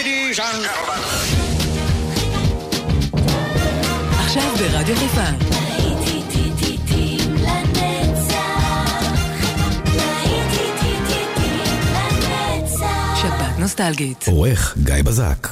ladies 0.00 0.38
and 0.38 0.66
עכשיו 4.18 4.52
ברדיו 4.58 4.96
חיפה. 4.96 5.24
נוסטלגית. 13.58 14.24
עורך 14.28 14.76
גיא 14.84 14.94
בזק. 15.04 15.48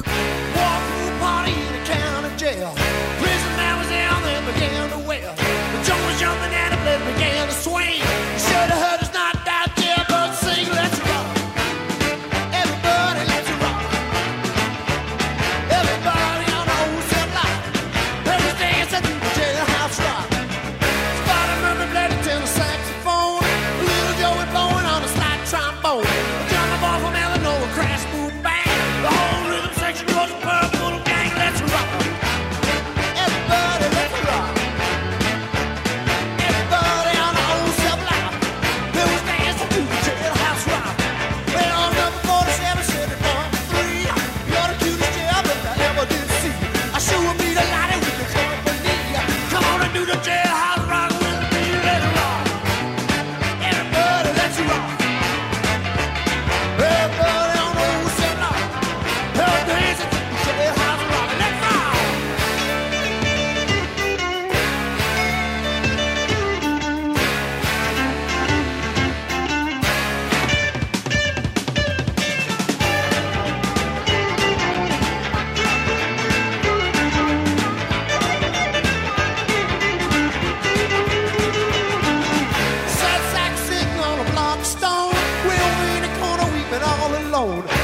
alone. 87.49 87.78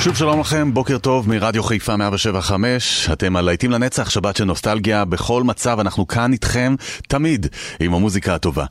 שוב 0.00 0.16
שלום 0.16 0.40
לכם, 0.40 0.74
בוקר 0.74 0.98
טוב 0.98 1.28
מרדיו 1.28 1.62
חיפה 1.62 1.96
175, 1.96 3.10
אתם 3.12 3.36
על 3.36 3.44
להיטים 3.44 3.70
לנצח, 3.70 4.10
שבת 4.10 4.36
של 4.36 4.44
נוסטלגיה, 4.44 5.04
בכל 5.04 5.42
מצב 5.42 5.80
אנחנו 5.80 6.06
כאן 6.06 6.32
איתכם, 6.32 6.74
תמיד, 7.08 7.46
עם 7.80 7.94
המוזיקה 7.94 8.34
הטובה. 8.34 8.64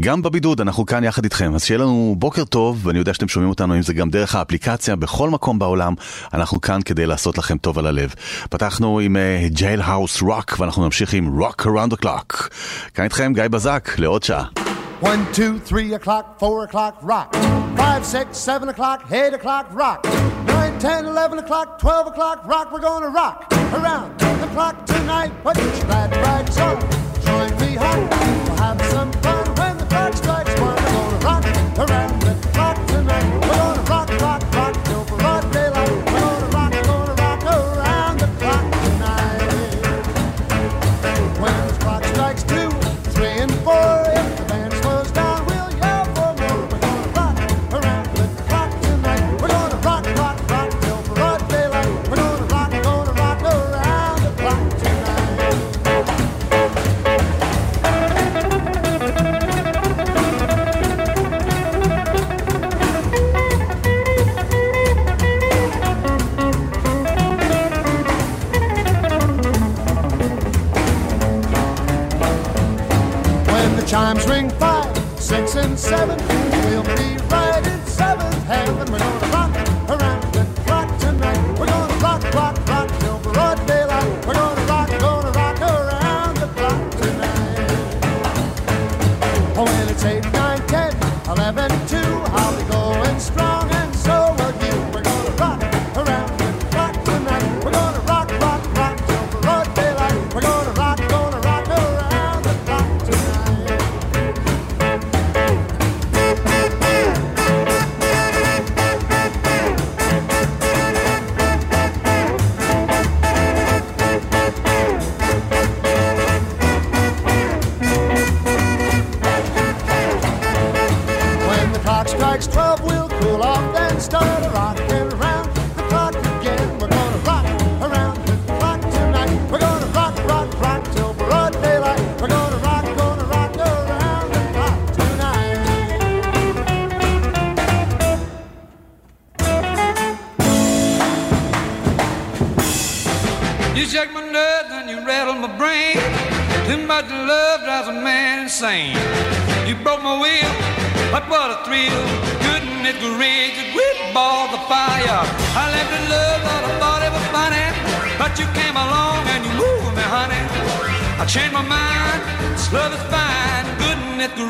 גם 0.00 0.22
בבידוד 0.22 0.60
אנחנו 0.60 0.86
כאן 0.86 1.04
יחד 1.04 1.24
איתכם, 1.24 1.54
אז 1.54 1.64
שיהיה 1.64 1.78
לנו 1.78 2.14
בוקר 2.18 2.44
טוב, 2.44 2.86
ואני 2.86 2.98
יודע 2.98 3.14
שאתם 3.14 3.28
שומעים 3.28 3.50
אותנו, 3.50 3.76
אם 3.76 3.82
זה 3.82 3.92
גם 3.92 4.10
דרך 4.10 4.34
האפליקציה, 4.34 4.96
בכל 4.96 5.30
מקום 5.30 5.58
בעולם, 5.58 5.94
אנחנו 6.34 6.60
כאן 6.60 6.82
כדי 6.82 7.06
לעשות 7.06 7.38
לכם 7.38 7.58
טוב 7.58 7.78
על 7.78 7.86
הלב. 7.86 8.14
פתחנו 8.50 9.00
עם 9.00 9.16
ג'ייל 9.46 9.82
האוס 9.82 10.22
רוק, 10.22 10.56
ואנחנו 10.58 10.84
נמשיך 10.84 11.14
עם 11.14 11.38
רוק 11.38 11.66
around 11.66 11.94
the 11.94 12.04
clock. 12.04 12.48
כאן 12.94 13.04
איתכם 13.04 13.32
גיא 13.34 13.48
בזק, 13.48 13.90
לעוד 13.98 14.22
שעה. 14.22 14.44
1, 15.02 15.18
2, 15.32 15.58
3 15.66 15.82
o'clock, 15.92 16.42
4 16.42 16.66
o'clock, 16.70 17.04
rock. 17.04 17.36
5, 17.76 18.06
6, 18.06 18.24
7 18.32 18.68
o'clock, 18.68 19.02
8 19.10 19.34
o'clock, 19.34 19.78
rock. 19.78 20.55
10, 20.86 21.04
11 21.04 21.40
o'clock, 21.40 21.80
12 21.80 22.06
o'clock, 22.06 22.46
rock, 22.46 22.70
we're 22.70 22.78
gonna 22.78 23.08
rock 23.08 23.52
around 23.72 24.16
the 24.20 24.46
clock 24.54 24.86
tonight. 24.86 25.32
Put 25.42 25.58
your 25.58 25.72
glad 25.80 26.12
rags 26.12 26.56
on, 26.58 26.80
join 27.24 27.50
me 27.58 27.74
home, 27.74 28.08
we'll 28.08 28.56
have 28.58 28.80
some 28.92 29.10
fun. 29.14 29.35
chimes 73.86 74.26
ring 74.28 74.50
five, 74.50 74.96
six, 75.18 75.54
and 75.54 75.78
seven. 75.78 76.18
We'll 76.68 76.82
be 76.82 77.16
right 77.30 77.64
in 77.64 77.86
seventh 77.86 78.42
heaven. 78.44 79.15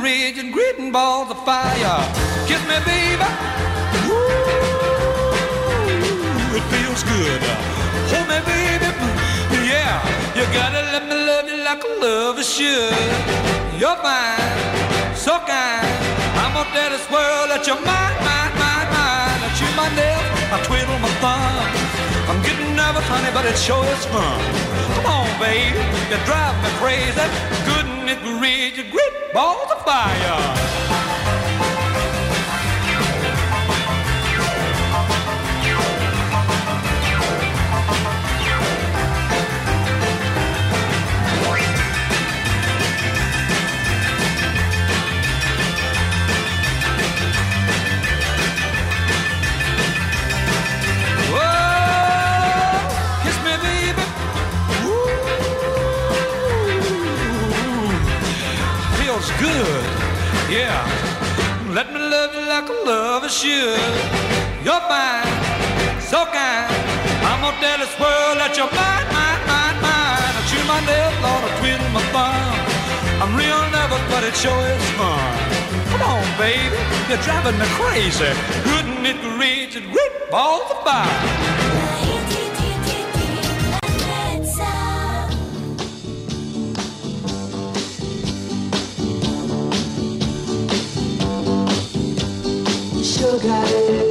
ridge 0.06 0.38
and 0.38 0.52
gritting 0.52 0.92
balls 0.92 1.28
of 1.34 1.38
fire. 1.44 1.98
Kiss 2.46 2.62
me, 2.70 2.78
baby. 2.86 3.28
Ooh, 4.06 4.38
it 6.58 6.64
feels 6.72 7.02
good. 7.12 7.42
Hold 8.10 8.26
me, 8.30 8.38
baby. 8.46 8.88
Yeah, 9.66 9.98
you 10.36 10.44
gotta 10.54 10.82
let 10.94 11.02
me 11.10 11.16
love 11.30 11.46
you 11.50 11.58
like 11.68 11.82
a 11.82 11.92
lover 12.04 12.46
should. 12.54 12.94
You're 13.80 13.98
fine, 14.06 14.54
so 15.24 15.34
kind. 15.42 15.90
I'm 16.40 16.52
gonna 16.54 16.70
tell 16.70 16.90
this 16.94 17.06
world 17.10 17.46
that 17.50 17.62
you're 17.66 17.82
mine, 17.90 18.18
mine, 18.28 18.54
mine, 18.62 18.88
mine. 18.94 19.38
I 19.46 19.48
chew 19.58 19.70
my 19.82 19.90
nails, 19.98 20.28
I 20.54 20.56
twiddle 20.68 21.00
my 21.02 21.12
thumbs. 21.18 21.82
I'm 22.30 22.40
getting 22.46 22.70
nervous, 22.78 23.06
honey, 23.10 23.32
but 23.34 23.44
it 23.50 23.58
sure 23.58 23.84
is 23.96 24.04
fun. 24.14 24.38
Come 24.94 25.06
on, 25.18 25.28
baby, 25.42 25.82
you 26.10 26.18
drive 26.30 26.54
me 26.62 26.70
crazy 26.78 27.55
beneath 28.06 28.22
the 28.22 28.40
ridge 28.40 28.78
of 28.78 28.88
great 28.92 29.32
balls 29.32 29.68
of 29.72 29.84
fire. 29.84 30.85
yeah. 60.56 61.72
Let 61.76 61.92
me 61.92 62.00
love 62.00 62.32
you 62.34 62.44
like 62.48 62.68
a 62.68 62.76
lover 62.88 63.28
should. 63.28 63.80
You're 64.64 64.84
fine, 64.88 65.28
so 66.00 66.24
kind. 66.32 66.72
I'm 67.28 67.40
gonna 67.44 67.60
tell 67.60 67.78
this 67.84 67.94
world 68.00 68.36
that 68.40 68.56
you're 68.56 68.72
mine, 68.72 69.08
mine, 69.12 69.42
mine, 69.50 69.78
mine. 69.84 70.32
I 70.38 70.42
chew 70.48 70.62
my 70.64 70.80
nail, 70.88 71.12
Lord, 71.24 71.42
I 71.44 71.50
twiddle 71.60 71.90
my 71.92 72.04
thumb. 72.14 72.56
I'm 73.22 73.32
real 73.36 73.62
never, 73.76 74.00
but 74.10 74.22
it 74.24 74.36
sure 74.36 74.64
is 74.74 74.88
fun. 74.96 75.20
Come 75.90 76.02
on, 76.02 76.24
baby, 76.40 76.80
you're 77.08 77.22
driving 77.26 77.58
me 77.60 77.68
crazy. 77.76 78.32
Couldn't 78.68 79.04
it 79.04 79.20
reach 79.36 79.76
it? 79.76 79.84
Rip 79.92 80.32
all 80.32 80.68
the 80.68 80.78
bar. 80.84 81.65
sugar. 93.16 94.05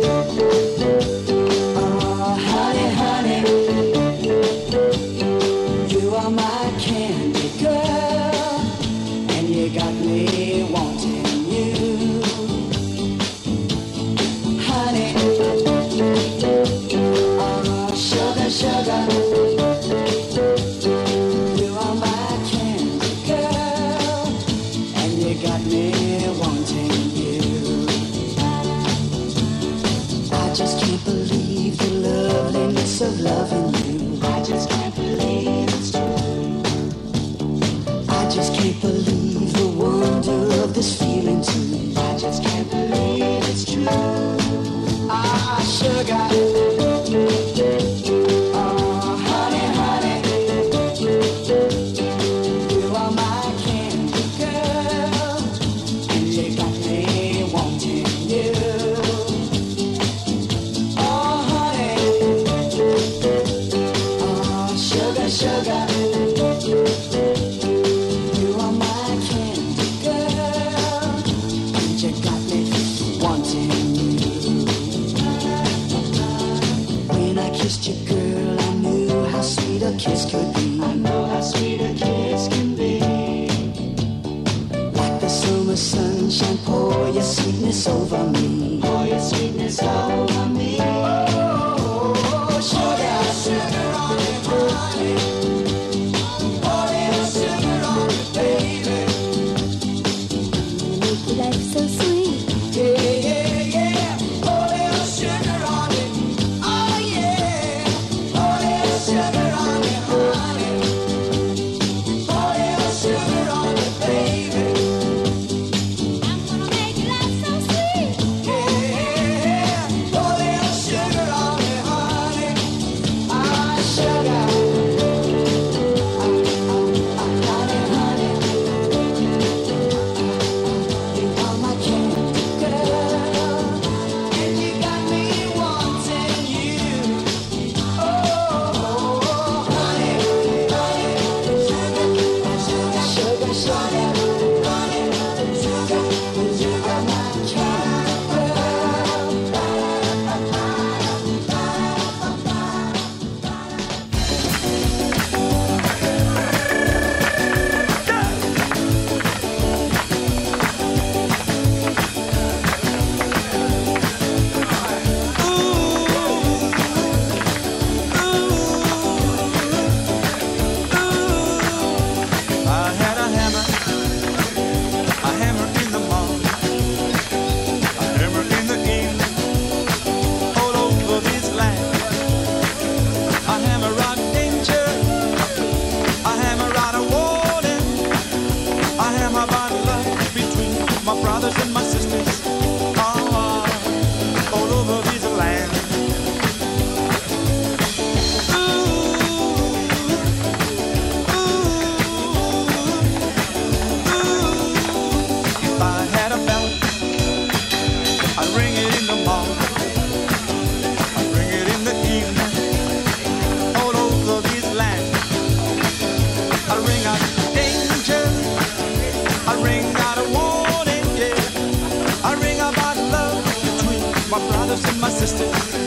brothers 224.75 224.91
and 224.91 225.01
my 225.01 225.09
sisters. 225.09 225.84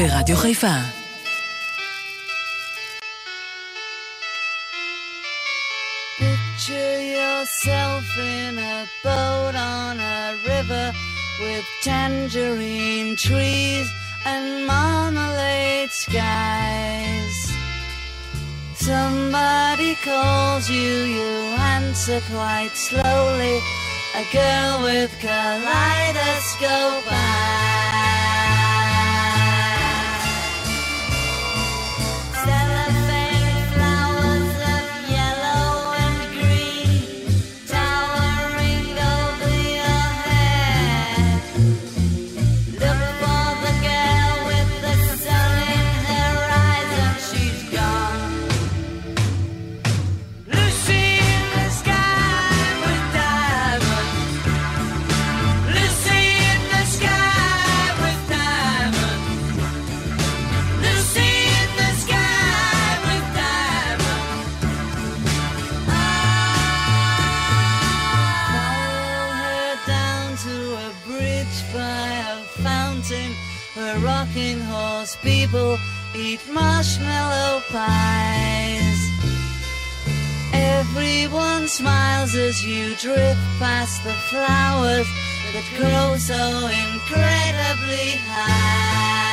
ברדיו 0.00 0.36
חיפה. 0.36 0.74
Picture 6.20 7.00
yourself 7.16 8.06
in 8.38 8.54
a 8.76 8.78
boat 9.04 9.54
on 9.76 9.94
a 10.18 10.20
river 10.52 10.86
with 11.42 11.66
tangerine 11.88 13.12
trees 13.26 13.88
and 14.32 14.46
marmalade 14.70 15.92
skies. 16.04 17.38
Somebody 18.88 19.92
calls 20.08 20.64
you, 20.76 20.92
you 21.16 21.30
answer 21.74 22.20
quite 22.34 22.74
slowly. 22.86 23.56
A 24.22 24.24
girl 24.38 24.72
with 24.88 25.12
kaleidoscope 25.24 27.06
eyes. 27.10 27.79
Smiles 81.70 82.34
as 82.34 82.66
you 82.66 82.96
drift 82.96 83.38
past 83.60 84.02
the 84.02 84.12
flowers 84.28 85.06
that 85.52 85.64
grow 85.78 86.16
so 86.16 86.66
incredibly 86.66 88.10
high. 88.26 89.29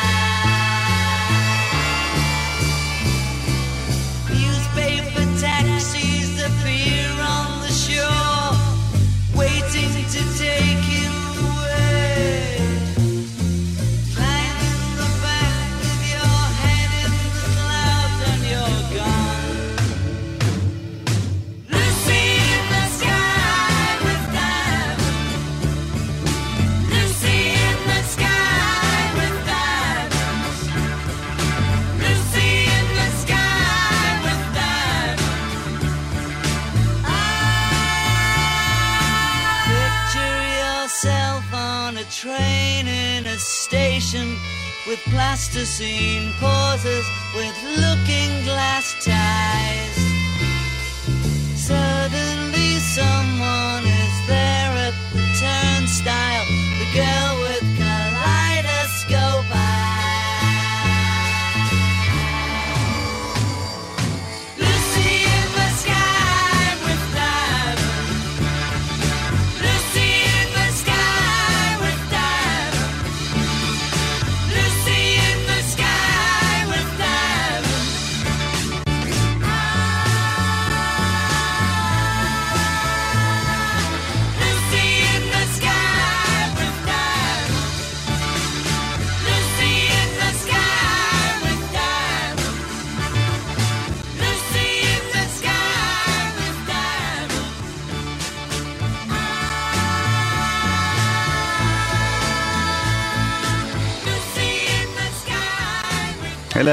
With 44.87 44.99
plasticine 45.11 46.31
pauses 46.39 47.05
with 47.35 47.55
looking 47.63 48.31
glass 48.45 48.95
ties. 49.03 49.97
Suddenly 51.59 52.79
someone 52.79 53.83
is 53.83 54.27
there 54.27 54.71
at 54.87 54.93
the 55.11 55.25
turnstile. 55.43 56.45
The 56.79 56.89
girl 56.95 57.46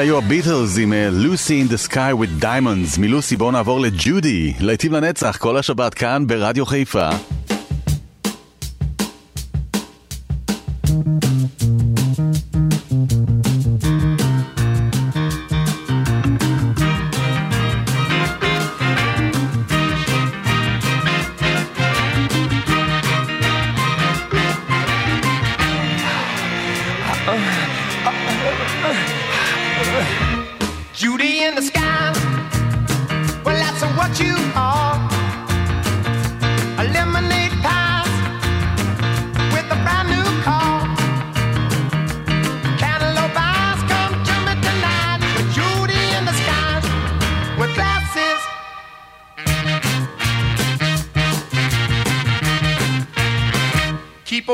היו 0.05 0.19
הביטלס 0.19 0.79
עם 0.79 0.93
Lucy 0.93 1.69
in 1.69 1.73
the 1.73 1.91
Sky 1.91 1.95
with 1.95 2.43
Diamonds. 2.43 3.01
מלוסי 3.01 3.37
בואו 3.37 3.51
נעבור 3.51 3.81
לג'ודי. 3.81 4.53
להיטים 4.61 4.93
לנצח 4.93 5.37
כל 5.37 5.57
השבת 5.57 5.95
כאן 5.95 6.27
ברדיו 6.27 6.67
חיפה. 6.67 7.09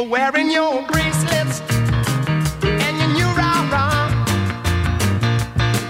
Her 0.00 0.08
wearing 0.08 0.50
your 0.50 0.82
bracelets 0.86 1.60
and 2.62 2.94
your 3.00 3.10
new 3.18 3.30
rah-rah 3.36 4.08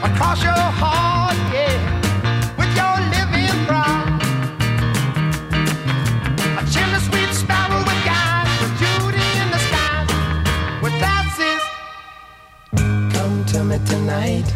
across 0.03 0.43
your 0.43 0.65
heart, 0.81 1.37
yeah, 1.55 1.79
with 2.59 2.73
your 2.81 2.97
living 3.15 3.59
bra. 3.69 3.87
A 6.59 6.63
chimney 6.73 7.01
sweet 7.07 7.33
sparrow 7.43 7.79
with 7.89 8.03
guys, 8.05 8.51
with 8.61 8.75
Judy 8.81 9.29
in 9.43 9.49
disguise, 9.55 10.11
with 10.83 10.95
glasses. 10.99 11.63
Come 13.15 13.45
to 13.53 13.63
me 13.63 13.79
tonight. 13.87 14.49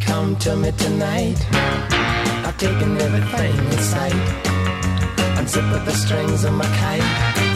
Come 0.00 0.36
to 0.36 0.56
me 0.56 0.70
tonight. 0.72 1.38
I've 2.46 2.56
taken 2.56 2.96
everything 3.06 3.56
in 3.72 3.78
sight. 3.92 4.22
Unzip 5.36 5.84
the 5.84 5.92
strings 5.92 6.44
of 6.44 6.54
my 6.54 6.64
kite. 6.78 7.47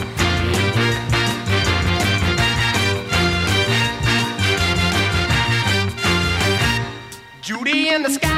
In 7.95 8.03
the 8.03 8.11
sky. 8.11 8.32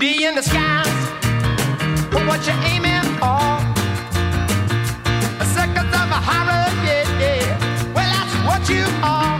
Judy 0.00 0.24
in 0.24 0.34
disguise. 0.34 0.86
But 2.10 2.26
what 2.26 2.46
you 2.46 2.54
aiming 2.72 3.04
for? 3.20 3.44
A 5.40 5.44
seconds 5.44 5.92
of 5.92 6.08
a 6.08 6.20
horror, 6.28 6.68
yeah, 6.86 7.04
yeah. 7.20 7.92
Well, 7.94 8.08
that's 8.08 8.34
what 8.48 8.62
you 8.70 8.84
are. 9.04 9.38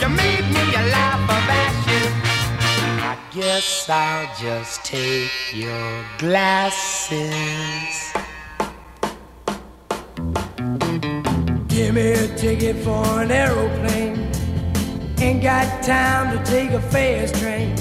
You 0.00 0.08
made 0.08 0.46
me 0.54 0.64
a 0.74 0.84
laugh 0.94 1.22
of 1.36 1.50
ashes. 1.64 2.12
I 3.02 3.18
guess 3.34 3.88
I'll 3.90 4.30
just 4.40 4.84
take 4.84 5.52
your 5.52 6.04
glasses. 6.18 7.16
Give 11.66 11.94
me 11.94 12.12
a 12.12 12.28
ticket 12.36 12.76
for 12.84 13.22
an 13.22 13.32
aeroplane. 13.32 14.30
Ain't 15.18 15.42
got 15.42 15.82
time 15.82 16.36
to 16.36 16.44
take 16.48 16.70
a 16.70 16.80
fast 16.80 17.34
train. 17.36 17.74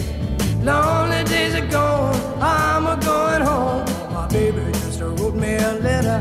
Lonely 0.66 1.24
days 1.26 1.54
are 1.54 1.68
gone, 1.68 2.16
I'm 2.42 2.88
a 2.88 2.98
going 3.06 3.44
home. 3.44 3.86
My 4.12 4.26
baby 4.30 4.64
just 4.72 5.00
wrote 5.00 5.36
me 5.36 5.58
a 5.58 5.74
letter. 5.74 6.20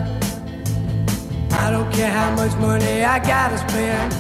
I 1.52 1.70
don't 1.70 1.90
care 1.90 2.10
how 2.12 2.30
much 2.36 2.54
money 2.56 3.04
I 3.04 3.20
gotta 3.20 3.56
spend. 3.56 4.12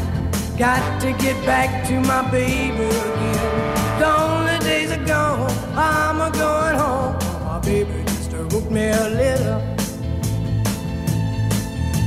Got 0.56 1.02
to 1.02 1.12
get 1.22 1.36
back 1.44 1.86
to 1.88 2.00
my 2.00 2.22
baby 2.30 2.86
again. 2.86 4.00
Lonely 4.00 4.58
days 4.60 4.92
are 4.92 5.04
gone, 5.04 5.50
I'm 5.76 6.18
a 6.22 6.30
going 6.30 6.76
home. 6.78 7.18
My 7.44 7.58
baby 7.60 8.02
just 8.06 8.32
wrote 8.32 8.70
me 8.70 8.88
a 8.88 9.08
letter. 9.20 9.58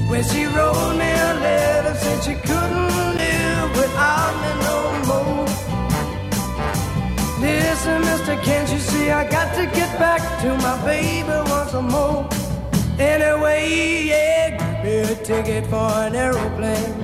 When 0.10 0.24
she 0.24 0.46
wrote 0.46 0.94
me 0.98 1.12
a 1.30 1.34
letter, 1.46 1.94
said 2.00 2.24
she 2.24 2.34
couldn't 2.34 3.18
live 3.22 3.70
without 3.78 4.34
me 4.42 4.52
no 4.66 5.06
more. 5.08 5.47
Listen, 7.40 8.02
mister, 8.02 8.36
can't 8.38 8.68
you 8.72 8.80
see 8.80 9.12
I 9.12 9.30
got 9.30 9.54
to 9.56 9.66
get 9.68 10.00
back 10.00 10.22
to 10.42 10.56
my 10.58 10.84
baby 10.84 11.30
once 11.52 11.74
more? 11.74 12.28
Anyway, 12.98 14.08
yeah, 14.08 14.58
give 14.58 14.84
me 14.84 15.14
a 15.14 15.16
ticket 15.24 15.68
for 15.68 15.88
an 16.06 16.16
aeroplane. 16.16 16.96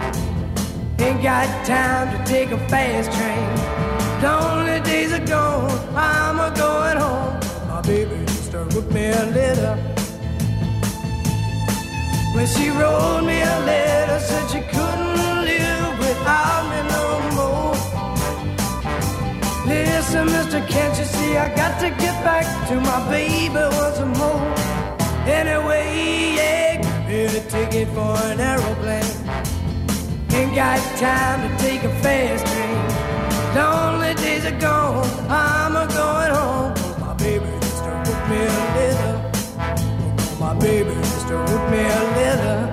Ain't 0.99 1.21
got 1.21 1.47
time 1.67 2.17
to 2.17 2.23
take 2.25 2.49
a 2.49 2.57
fast 2.67 3.11
train. 3.11 4.23
Lonely 4.23 4.79
days 4.81 5.13
are 5.13 5.23
gone, 5.23 5.69
I'm 5.95 6.39
a 6.39 6.49
going 6.57 6.97
home. 6.97 7.39
My 7.67 7.81
baby 7.81 8.25
just 8.25 8.53
wrote 8.53 8.91
me 8.91 9.09
a 9.09 9.25
letter. 9.37 9.75
When 12.33 12.47
she 12.47 12.69
wrote 12.69 13.21
me 13.21 13.39
a 13.39 13.59
letter, 13.69 14.19
said 14.19 14.49
she 14.49 14.61
couldn't 14.61 15.45
live 15.45 15.99
without 15.99 16.69
me. 16.71 16.92
Listen, 19.73 20.25
mister, 20.25 20.61
can't 20.67 20.97
you 20.99 21.05
see 21.05 21.35
I 21.35 21.47
got 21.55 21.79
to 21.79 21.89
get 21.89 22.15
back 22.23 22.45
to 22.69 22.75
my 22.79 22.99
baby 23.09 23.53
once 23.53 23.99
more? 24.19 24.41
Anyway, 25.25 26.35
yeah, 26.37 27.07
me 27.07 27.25
a 27.25 27.41
ticket 27.49 27.87
for 27.95 28.15
an 28.29 28.39
aeroplane. 28.39 29.13
Ain't 30.37 30.53
got 30.55 30.79
time 30.99 31.39
to 31.45 31.63
take 31.63 31.83
a 31.83 31.89
fast 32.01 32.45
train. 32.45 32.83
Lonely 33.55 34.13
days 34.15 34.45
are 34.45 34.59
gone, 34.59 35.07
I'm 35.29 35.75
a 35.75 35.87
going 35.87 36.33
home. 36.37 36.73
Oh, 36.77 36.97
my 36.99 37.13
baby 37.15 37.45
just 37.61 37.83
wrote 37.83 38.29
me 38.29 38.37
a 38.37 38.61
letter. 38.77 39.31
Oh, 39.57 40.37
my 40.39 40.53
baby 40.59 40.93
just 40.93 41.29
wrote 41.29 41.71
me 41.71 41.79
a 41.79 42.03
letter. 42.19 42.72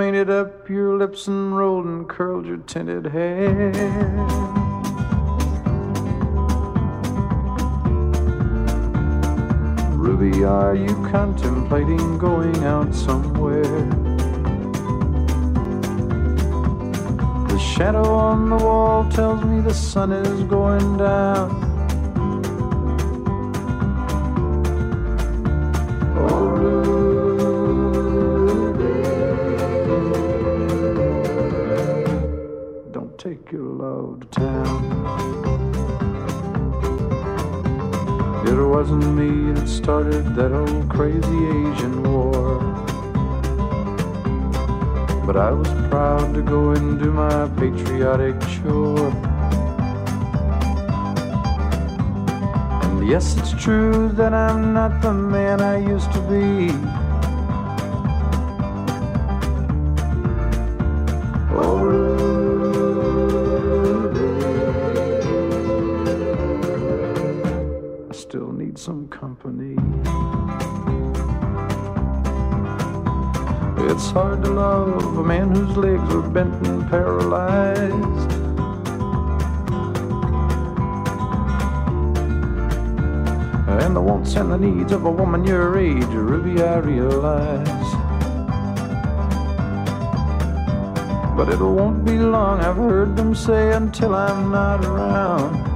Painted 0.00 0.30
up 0.30 0.66
your 0.70 0.96
lips 0.96 1.26
and 1.28 1.54
rolled 1.54 1.84
and 1.84 2.08
curled 2.08 2.46
your 2.46 2.56
tinted 2.56 3.04
hair. 3.04 3.70
Ruby, 9.94 10.42
are 10.42 10.74
you 10.74 10.94
contemplating 11.10 12.16
going 12.16 12.64
out 12.64 12.94
somewhere? 12.94 13.62
The 17.48 17.58
shadow 17.58 18.10
on 18.14 18.48
the 18.48 18.56
wall 18.56 19.06
tells 19.10 19.44
me 19.44 19.60
the 19.60 19.74
sun 19.74 20.12
is 20.12 20.44
going 20.44 20.96
down. 20.96 21.59
Your 33.52 33.62
love 33.62 34.20
to 34.20 34.26
town. 34.28 34.84
It 38.46 38.64
wasn't 38.64 39.14
me 39.16 39.52
that 39.52 39.68
started 39.68 40.36
that 40.36 40.52
old 40.52 40.88
crazy 40.88 41.18
Asian 41.18 42.02
war. 42.04 42.60
But 45.26 45.36
I 45.36 45.50
was 45.50 45.68
proud 45.88 46.32
to 46.34 46.42
go 46.42 46.70
and 46.70 46.98
do 47.00 47.10
my 47.10 47.48
patriotic 47.56 48.38
chore. 48.40 49.10
And 52.84 53.08
yes, 53.08 53.36
it's 53.36 53.52
true 53.62 54.10
that 54.10 54.32
I'm 54.32 54.72
not 54.72 55.02
the 55.02 55.12
man 55.12 55.60
I 55.60 55.78
used 55.78 56.12
to 56.12 56.20
be. 56.20 56.99
Company. 68.90 69.76
It's 73.88 74.10
hard 74.10 74.42
to 74.44 74.50
love 74.50 75.16
a 75.16 75.22
man 75.22 75.54
whose 75.54 75.76
legs 75.76 76.12
are 76.12 76.28
bent 76.28 76.66
and 76.66 76.88
paralyzed. 76.90 78.32
And 83.68 83.94
the 83.94 84.00
wants 84.00 84.34
and 84.34 84.50
the 84.50 84.58
needs 84.58 84.90
of 84.92 85.04
a 85.04 85.10
woman 85.10 85.44
your 85.44 85.78
age, 85.78 86.04
Ruby, 86.06 86.60
I 86.60 86.78
realize. 86.78 87.68
But 91.36 91.48
it 91.48 91.60
won't 91.60 92.04
be 92.04 92.18
long, 92.18 92.60
I've 92.60 92.76
heard 92.76 93.16
them 93.16 93.36
say, 93.36 93.72
until 93.72 94.16
I'm 94.16 94.50
not 94.50 94.84
around. 94.84 95.69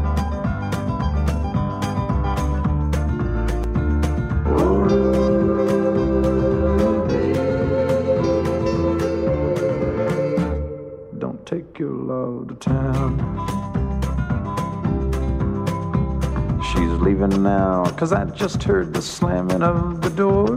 Cause 17.96 18.12
I 18.12 18.24
just 18.24 18.62
heard 18.62 18.92
the 18.92 19.00
slamming 19.00 19.62
of 19.62 20.00
the 20.00 20.11
door. 20.11 20.57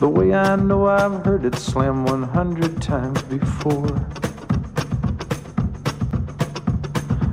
The 0.00 0.08
way 0.08 0.34
I 0.34 0.56
know 0.56 0.86
I've 0.86 1.24
heard 1.24 1.44
it 1.44 1.54
slam 1.56 2.04
100 2.04 2.80
times 2.80 3.22
before. 3.22 3.86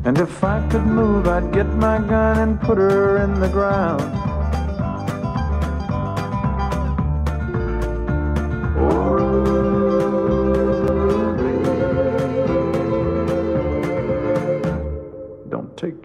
And 0.03 0.17
if 0.17 0.43
I 0.43 0.67
could 0.69 0.85
move, 0.85 1.27
I'd 1.27 1.51
get 1.53 1.67
my 1.67 1.99
gun 1.99 2.37
and 2.39 2.61
put 2.61 2.77
her 2.77 3.17
in 3.17 3.39
the 3.39 3.49
ground. 3.49 4.20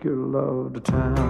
Don't 0.06 0.14
take 0.14 0.34
your 0.34 0.42
love 0.42 0.72
to 0.74 0.80
town. 0.80 1.25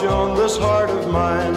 Watch 0.00 0.12
on 0.12 0.36
this 0.36 0.56
heart 0.56 0.90
of 0.90 1.10
mine. 1.10 1.56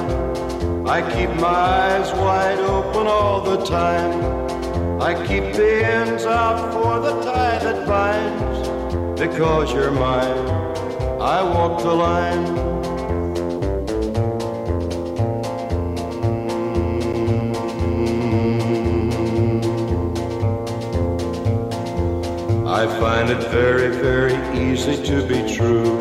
I 0.87 1.01
keep 1.13 1.29
my 1.39 1.47
eyes 1.47 2.11
wide 2.13 2.59
open 2.59 3.07
all 3.07 3.41
the 3.41 3.63
time. 3.65 5.01
I 5.01 5.13
keep 5.27 5.53
the 5.53 5.85
ends 5.85 6.25
out 6.25 6.73
for 6.73 6.99
the 6.99 7.21
tie 7.21 7.59
that 7.59 7.87
binds. 7.87 9.19
Because 9.19 9.71
you're 9.73 9.91
mine, 9.91 10.47
I 11.21 11.43
walk 11.43 11.81
the 11.81 11.93
line. 11.93 12.71
I 22.67 22.87
find 22.99 23.29
it 23.29 23.43
very, 23.51 23.89
very 23.89 24.37
easy 24.57 25.03
to 25.03 25.27
be 25.27 25.55
true. 25.55 26.00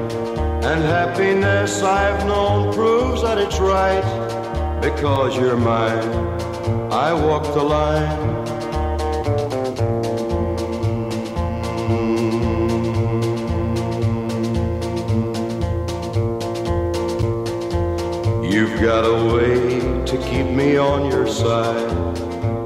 And 0.81 0.89
happiness 0.89 1.83
I've 1.83 2.25
known 2.25 2.73
proves 2.73 3.21
that 3.21 3.37
it's 3.37 3.59
right. 3.59 4.01
Because 4.81 5.37
you're 5.37 5.55
mine, 5.55 6.09
I 6.91 7.13
walk 7.13 7.43
the 7.53 7.61
line. 7.61 8.17
You've 18.43 18.81
got 18.81 19.05
a 19.05 19.35
way 19.35 20.03
to 20.07 20.17
keep 20.17 20.47
me 20.47 20.77
on 20.77 21.11
your 21.11 21.27
side. 21.27 21.91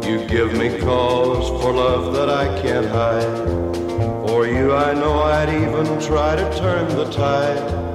You 0.06 0.26
give 0.26 0.54
me 0.54 0.80
cause 0.80 1.50
for 1.62 1.74
love 1.74 2.14
that 2.14 2.30
I 2.30 2.46
can't 2.62 2.88
hide. 2.88 3.46
For 4.26 4.48
you, 4.48 4.74
I 4.74 4.94
know 4.94 5.20
I'd 5.20 5.50
even 5.50 6.00
try 6.00 6.38
to 6.38 6.58
turn 6.58 6.88
the 6.96 7.12
tide. 7.12 7.95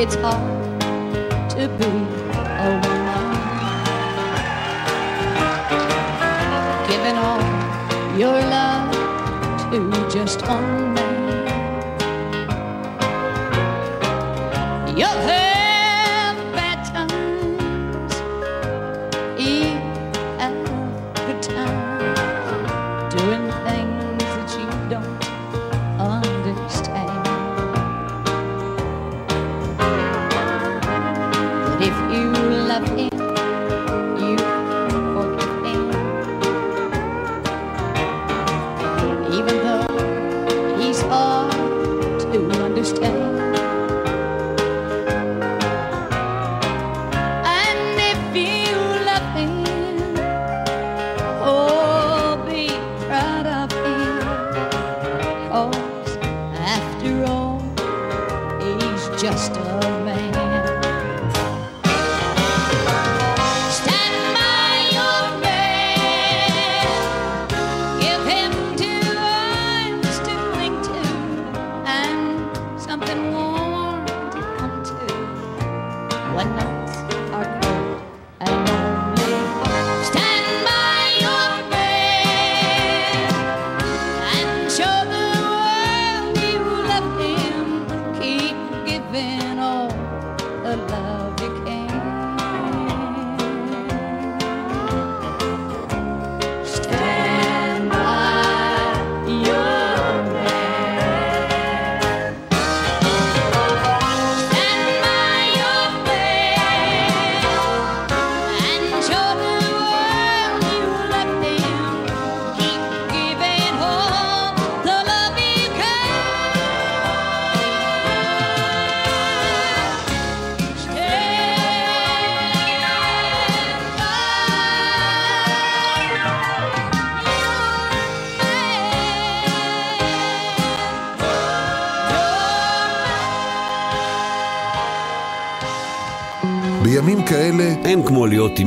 It's 0.00 0.14
hard 0.14 0.49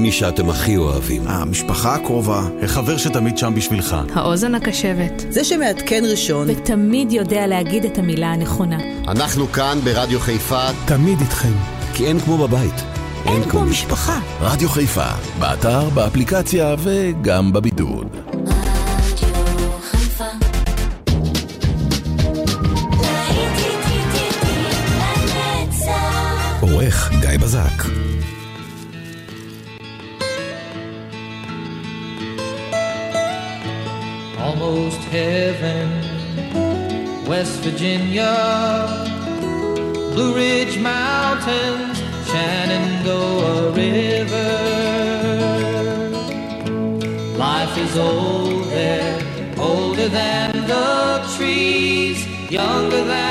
מי 0.03 0.11
שאתם 0.11 0.49
הכי 0.49 0.77
אוהבים. 0.77 1.21
המשפחה 1.27 1.95
הקרובה. 1.95 2.41
החבר 2.63 2.97
שתמיד 2.97 3.37
שם 3.37 3.53
בשבילך. 3.55 3.95
האוזן 4.13 4.55
הקשבת. 4.55 5.25
זה 5.29 5.43
שמעדכן 5.43 6.03
ראשון. 6.11 6.47
ותמיד 6.49 7.11
יודע 7.11 7.47
להגיד 7.47 7.85
את 7.85 7.97
המילה 7.97 8.31
הנכונה. 8.31 8.77
אנחנו 9.07 9.47
כאן 9.47 9.79
ברדיו 9.83 10.19
חיפה. 10.19 10.67
תמיד 10.85 11.19
איתכם. 11.21 11.53
כי 11.93 12.05
אין 12.05 12.19
כמו 12.19 12.37
בבית. 12.37 12.83
אין 13.25 13.43
כמו 13.49 13.61
משפחה. 13.61 14.19
רדיו 14.41 14.69
חיפה, 14.69 15.07
באתר, 15.39 15.89
באפליקציה 15.89 16.75
וגם 16.79 17.53
בבידוד. 17.53 18.07
Virginia, 38.13 38.87
Blue 40.13 40.35
Ridge 40.35 40.77
Mountains, 40.79 41.97
Shenandoah 42.27 43.71
River. 43.71 44.53
Life 47.37 47.75
is 47.77 47.97
old 47.97 48.65
there, 48.65 49.19
older 49.57 50.09
than 50.09 50.51
the 50.67 51.27
trees, 51.35 52.27
younger 52.51 53.03
than 53.03 53.22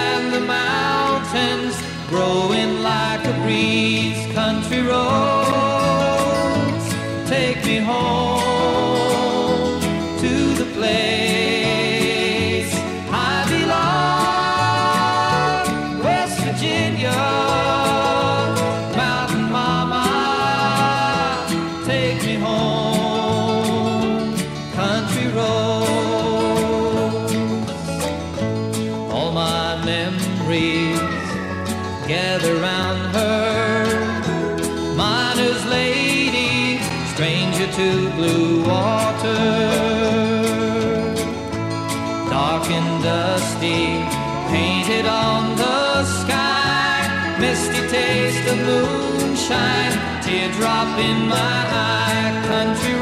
sunshine, 49.43 50.23
teardrop 50.23 50.99
in 50.99 51.29
my 51.29 51.37
eye, 51.37 52.43
country 52.47 53.02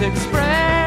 express. 0.00 0.77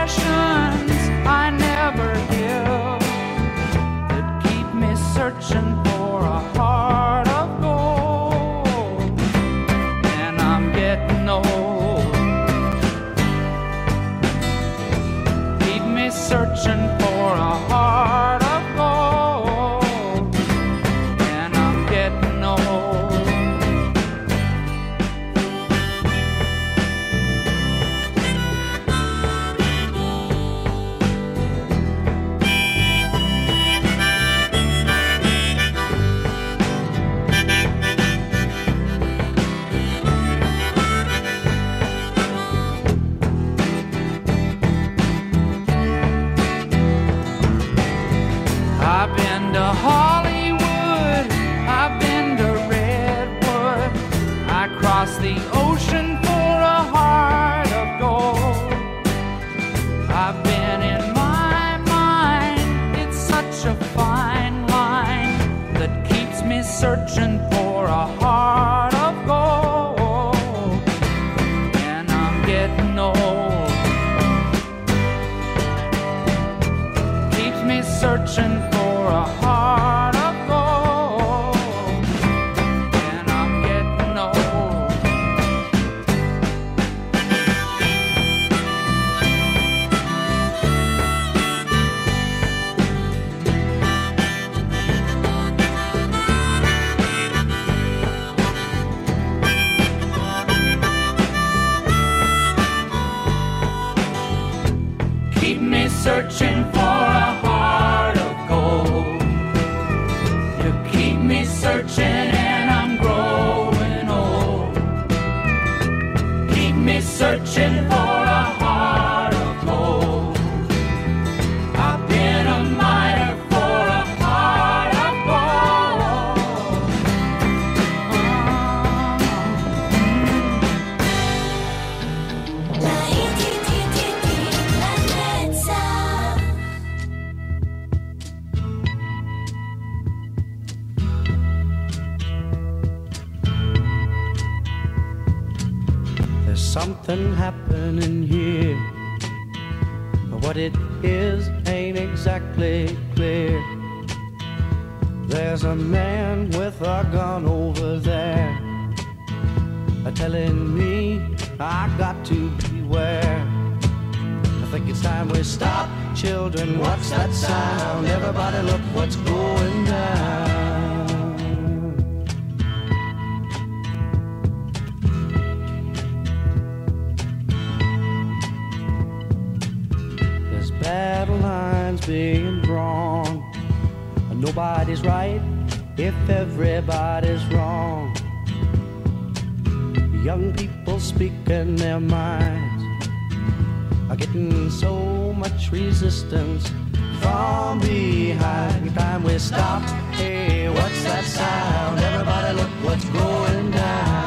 Stop. 199.41 199.81
Hey, 200.13 200.69
what's 200.69 201.03
that 201.03 201.25
sound? 201.25 201.99
Everybody, 201.99 202.53
look 202.59 202.69
what's 202.85 203.05
going 203.05 203.71
down. 203.71 204.21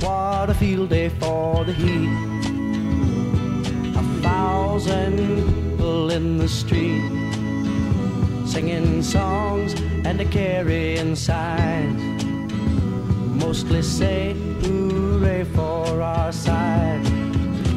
What 0.00 0.50
a 0.50 0.54
field 0.54 0.90
day 0.90 1.08
for 1.08 1.64
the 1.64 1.72
heat. 1.72 2.08
A 3.96 4.04
thousand 4.22 5.16
people 5.18 6.10
in 6.10 6.38
the 6.38 6.48
street 6.48 7.02
singing 8.46 9.02
songs 9.02 9.74
and 10.04 10.20
a 10.20 10.24
carrying 10.24 11.16
signs. 11.16 12.24
Mostly 13.42 13.82
say 13.82 14.49
hooray 14.62 15.44
for 15.44 16.02
our 16.02 16.32
side. 16.32 17.02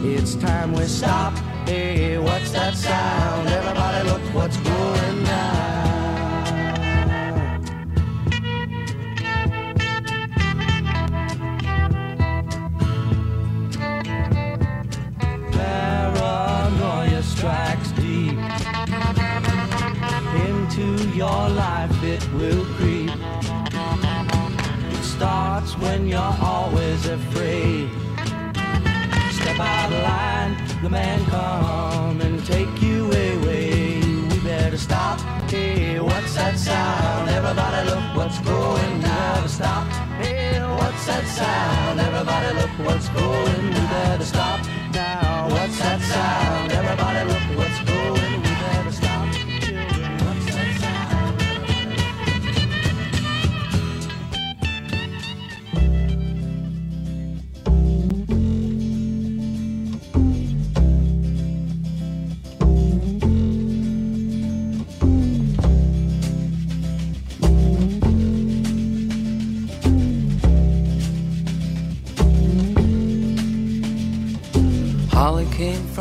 It's 0.03 0.35
time 0.35 0.73
we 0.73 0.85
stop. 0.85 1.33
Hey, 1.67 2.17
what's 2.17 2.51
that 2.51 2.75
sound? 2.75 3.47
Everybody 3.47 4.09
look 4.09 4.21
what's 4.33 4.57
going 4.57 5.23
down. 5.23 5.63
Your 21.15 21.47
life, 21.49 22.03
it 22.03 22.27
will 22.33 22.65
when 25.77 26.07
you're 26.07 26.35
always 26.41 27.05
afraid. 27.05 27.89
Step 29.31 29.59
out 29.59 29.91
of 29.91 30.03
line, 30.03 30.81
the 30.81 30.89
man 30.89 31.25
come 31.25 32.21
and 32.21 32.45
take 32.45 32.81
you 32.81 33.05
away. 33.07 33.99
We 34.29 34.39
better 34.39 34.77
stop. 34.77 35.19
Hey, 35.49 35.99
what's 35.99 36.33
that 36.35 36.57
sound? 36.57 37.29
Everybody 37.29 37.89
look 37.89 38.15
what's 38.15 38.39
going 38.39 39.01
down. 39.01 39.47
Stop. 39.47 39.87
Hey, 40.21 40.59
what's 40.79 41.05
that 41.05 41.25
sound? 41.27 41.99
Everybody 41.99 42.49
look 42.59 42.73
what's 42.85 43.09
going. 43.09 43.67
We 43.67 43.81
better 43.95 44.25
stop 44.25 44.72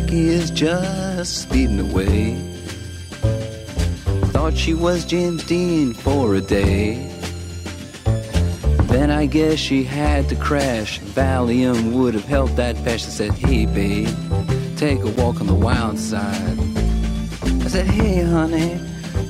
Jackie 0.00 0.28
is 0.30 0.50
just 0.50 1.42
speeding 1.42 1.78
away. 1.78 2.34
Thought 4.32 4.56
she 4.56 4.72
was 4.72 5.04
James 5.04 5.44
Dean 5.44 5.92
for 5.92 6.34
a 6.36 6.40
day. 6.40 7.06
Then 8.84 9.10
I 9.10 9.26
guess 9.26 9.58
she 9.58 9.84
had 9.84 10.26
to 10.30 10.36
crash. 10.36 11.00
Valium 11.00 11.92
would 11.92 12.14
have 12.14 12.24
helped 12.24 12.56
that. 12.56 12.78
I 12.88 12.96
said, 12.96 13.32
Hey, 13.32 13.66
babe, 13.66 14.08
take 14.76 15.00
a 15.00 15.10
walk 15.20 15.42
on 15.42 15.46
the 15.46 15.54
wild 15.54 15.98
side. 15.98 16.58
I 17.42 17.68
said, 17.68 17.86
Hey, 17.86 18.22
honey, 18.22 18.80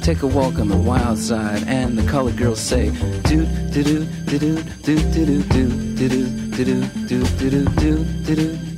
take 0.03 0.23
a 0.23 0.29
walk 0.29 0.61
on 0.61 0.69
the 0.69 0.79
wild 0.79 1.19
side. 1.19 1.65
And 1.67 1.99
the 1.99 2.09
colored 2.09 2.37
girls 2.37 2.61
say, 2.61 2.91
Do, 3.25 3.45
do, 3.73 3.83
do, 3.83 4.05
do, 4.39 4.39
do, 4.39 4.97
do, 5.11 5.25
do, 5.25 5.43
do, 5.43 5.99
do, 5.99 6.09
do, 6.09 6.65
do, 6.65 6.65
do, 6.65 6.85
do, 7.09 7.25
do, 7.41 7.51
do, 7.51 7.65
do, 7.65 8.05
do, 8.37 8.70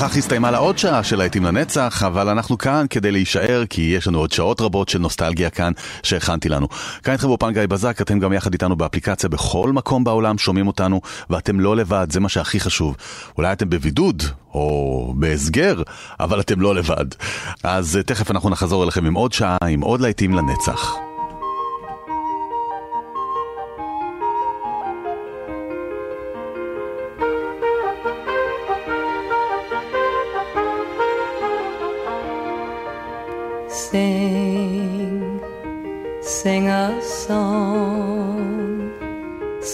וכך 0.00 0.16
הסתיימה 0.16 0.50
לה 0.50 0.58
עוד 0.58 0.78
שעה 0.78 1.04
של 1.04 1.16
להיטים 1.16 1.44
לנצח, 1.44 2.02
אבל 2.06 2.28
אנחנו 2.28 2.58
כאן 2.58 2.86
כדי 2.90 3.12
להישאר, 3.12 3.64
כי 3.70 3.82
יש 3.82 4.08
לנו 4.08 4.18
עוד 4.18 4.32
שעות 4.32 4.60
רבות 4.60 4.88
של 4.88 4.98
נוסטלגיה 4.98 5.50
כאן 5.50 5.72
שהכנתי 6.02 6.48
לנו. 6.48 6.68
כאן 7.02 7.12
איתכם 7.12 7.28
באופן 7.28 7.52
גיא 7.52 7.66
בזק, 7.66 8.00
אתם 8.00 8.18
גם 8.18 8.32
יחד 8.32 8.52
איתנו 8.52 8.76
באפליקציה 8.76 9.28
בכל 9.28 9.72
מקום 9.72 10.04
בעולם 10.04 10.38
שומעים 10.38 10.66
אותנו, 10.66 11.00
ואתם 11.30 11.60
לא 11.60 11.76
לבד, 11.76 12.06
זה 12.10 12.20
מה 12.20 12.28
שהכי 12.28 12.60
חשוב. 12.60 12.96
אולי 13.38 13.52
אתם 13.52 13.70
בבידוד, 13.70 14.22
או 14.54 15.14
בהסגר, 15.16 15.82
אבל 16.20 16.40
אתם 16.40 16.60
לא 16.60 16.74
לבד. 16.74 17.06
אז 17.64 17.96
אה, 17.96 18.02
תכף 18.02 18.30
אנחנו 18.30 18.50
נחזור 18.50 18.84
אליכם 18.84 19.06
עם 19.06 19.14
עוד 19.14 19.32
שעה, 19.32 19.58
עם 19.68 19.80
עוד 19.80 20.00
להיטים 20.00 20.34
לנצח. 20.34 21.09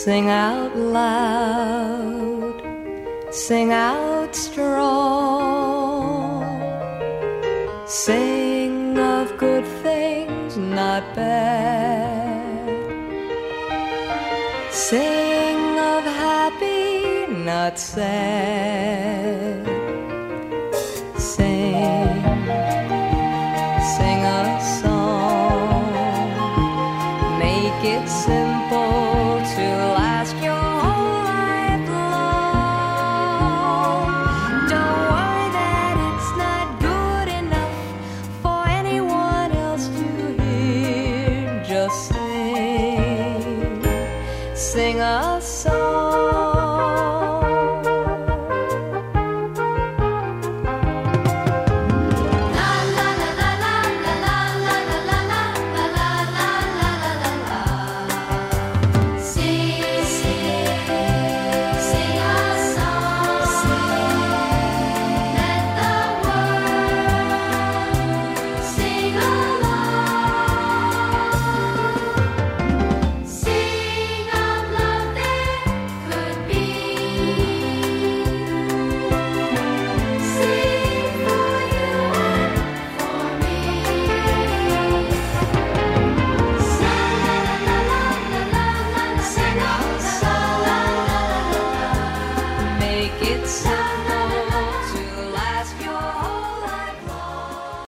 Sing 0.06 0.30
out 0.30 0.76
loud, 0.76 2.54
sing 3.32 3.72
out 3.72 4.36
strong, 4.36 4.84
sing 7.88 8.96
of 8.96 9.36
good 9.36 9.66
things, 9.82 10.56
not 10.56 11.02
bad, 11.16 12.70
sing 14.70 15.76
of 15.76 16.04
happy, 16.04 17.26
not 17.44 17.76
sad. 17.76 19.45